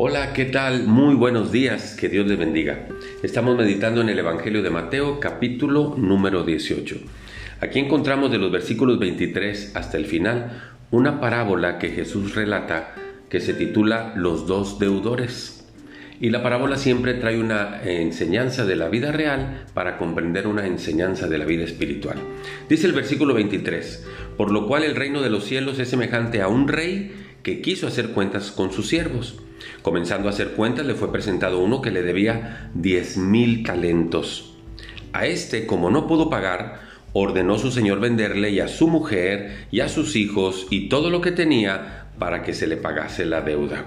[0.00, 0.84] Hola, ¿qué tal?
[0.84, 2.86] Muy buenos días, que Dios les bendiga.
[3.24, 6.98] Estamos meditando en el Evangelio de Mateo, capítulo número 18.
[7.60, 12.94] Aquí encontramos de los versículos 23 hasta el final una parábola que Jesús relata
[13.28, 15.66] que se titula Los dos deudores.
[16.20, 21.26] Y la parábola siempre trae una enseñanza de la vida real para comprender una enseñanza
[21.26, 22.18] de la vida espiritual.
[22.68, 24.06] Dice el versículo 23,
[24.36, 27.10] por lo cual el reino de los cielos es semejante a un rey
[27.42, 29.40] que quiso hacer cuentas con sus siervos.
[29.82, 34.54] Comenzando a hacer cuentas, le fue presentado uno que le debía diez mil talentos.
[35.12, 36.80] A este, como no pudo pagar,
[37.12, 41.20] ordenó su señor venderle y a su mujer y a sus hijos y todo lo
[41.20, 43.86] que tenía para que se le pagase la deuda.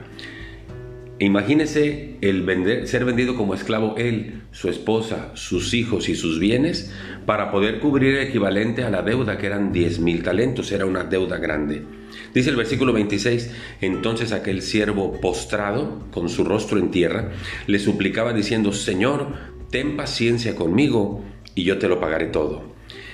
[1.22, 6.92] Imagínese el vender, ser vendido como esclavo él, su esposa, sus hijos y sus bienes
[7.28, 11.04] para poder cubrir el equivalente a la deuda que eran diez mil talentos, era una
[11.04, 11.84] deuda grande.
[12.34, 17.34] Dice el versículo 26, entonces aquel siervo postrado, con su rostro en tierra,
[17.68, 19.28] le suplicaba diciendo, Señor,
[19.70, 22.64] ten paciencia conmigo y yo te lo pagaré todo.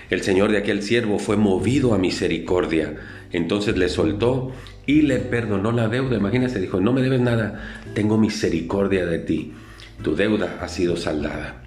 [0.09, 2.95] El señor de aquel siervo fue movido a misericordia,
[3.33, 4.53] entonces le soltó
[4.87, 6.17] y le perdonó la deuda.
[6.17, 9.53] Imagínese, dijo, no me debes nada, tengo misericordia de ti,
[10.01, 11.61] tu deuda ha sido saldada.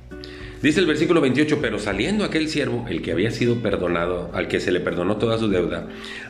[0.63, 4.61] Dice el versículo 28, pero saliendo aquel siervo, el que había sido perdonado, al que
[4.61, 5.89] se le perdonó toda su deuda,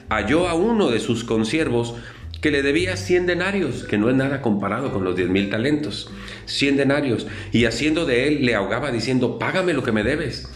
[0.08, 1.96] halló a uno de sus consiervos
[2.41, 6.11] que le debía 100 denarios, que no es nada comparado con los diez mil talentos,
[6.46, 10.48] 100 denarios, y haciendo de él le ahogaba diciendo, págame lo que me debes.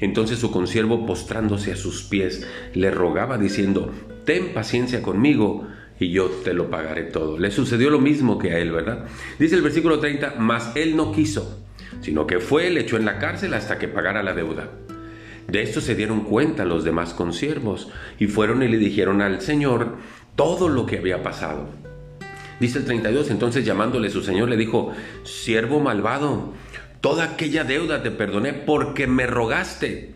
[0.00, 3.92] Entonces su consiervo, postrándose a sus pies, le rogaba diciendo,
[4.24, 5.66] ten paciencia conmigo
[6.00, 7.38] y yo te lo pagaré todo.
[7.38, 9.06] Le sucedió lo mismo que a él, ¿verdad?
[9.38, 11.62] Dice el versículo 30, mas él no quiso
[12.02, 14.68] sino que fue, le echó en la cárcel hasta que pagara la deuda.
[15.48, 19.96] De esto se dieron cuenta los demás consiervos y fueron y le dijeron al Señor
[20.36, 21.68] todo lo que había pasado.
[22.60, 24.92] Dice el 32, entonces llamándole su Señor le dijo,
[25.24, 26.52] siervo malvado,
[27.00, 30.14] toda aquella deuda te perdoné porque me rogaste.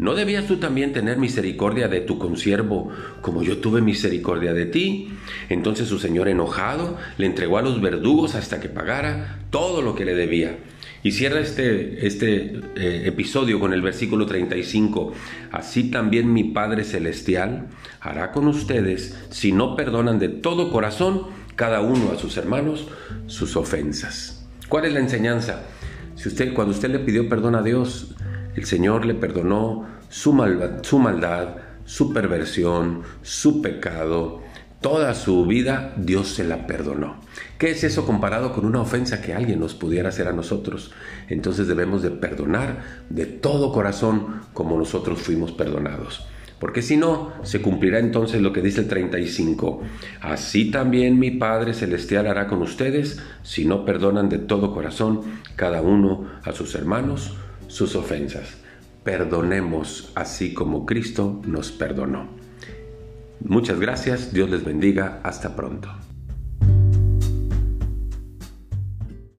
[0.00, 2.90] ¿No debías tú también tener misericordia de tu consiervo
[3.20, 5.12] como yo tuve misericordia de ti?
[5.50, 10.06] Entonces su señor enojado le entregó a los verdugos hasta que pagara todo lo que
[10.06, 10.56] le debía.
[11.02, 15.12] Y cierra este, este eh, episodio con el versículo 35.
[15.52, 17.66] Así también mi Padre Celestial
[18.00, 22.88] hará con ustedes si no perdonan de todo corazón cada uno a sus hermanos
[23.26, 24.48] sus ofensas.
[24.66, 25.64] ¿Cuál es la enseñanza?
[26.16, 28.14] Si usted, cuando usted le pidió perdón a Dios,
[28.60, 30.30] el Señor le perdonó su,
[30.82, 34.40] su maldad, su perversión, su pecado,
[34.80, 37.20] Toda su vida Dios se la perdonó.
[37.58, 40.90] ¿Qué es eso comparado con una ofensa que alguien nos pudiera hacer a nosotros?
[41.28, 42.78] Entonces debemos de perdonar
[43.10, 46.26] de todo corazón como nosotros fuimos perdonados.
[46.58, 49.82] Porque si no, se cumplirá entonces lo que dice el 35.
[50.22, 55.20] Así también mi Padre Celestial hará con ustedes si no perdonan de todo corazón
[55.56, 57.36] cada uno a sus hermanos
[57.70, 58.56] sus ofensas.
[59.04, 62.28] Perdonemos así como Cristo nos perdonó.
[63.40, 65.88] Muchas gracias, Dios les bendiga, hasta pronto.